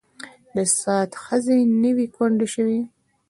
[0.55, 2.79] د سعد ښځې نه وې کونډې شوې.